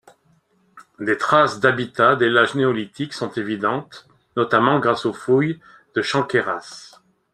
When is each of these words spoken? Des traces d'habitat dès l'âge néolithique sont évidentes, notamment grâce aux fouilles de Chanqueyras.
Des 0.99 1.15
traces 1.15 1.59
d'habitat 1.59 2.15
dès 2.15 2.27
l'âge 2.27 2.55
néolithique 2.55 3.13
sont 3.13 3.31
évidentes, 3.33 4.07
notamment 4.35 4.79
grâce 4.79 5.05
aux 5.05 5.13
fouilles 5.13 5.59
de 5.93 6.01
Chanqueyras. 6.01 7.03